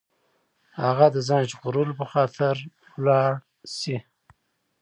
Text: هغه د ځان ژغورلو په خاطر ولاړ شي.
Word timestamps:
هغه 0.83 1.05
د 1.15 1.17
ځان 1.27 1.43
ژغورلو 1.51 1.97
په 1.99 2.05
خاطر 2.13 2.55
ولاړ 2.99 3.31
شي. 3.77 3.97